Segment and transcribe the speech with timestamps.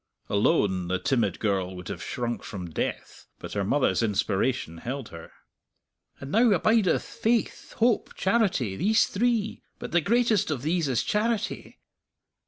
[0.29, 5.31] Alone, the timid girl would have shrunk from death, but her mother's inspiration held her.
[6.19, 11.77] "_'And now abideth faith, hope, charity, these three: but the greatest of these is charity.'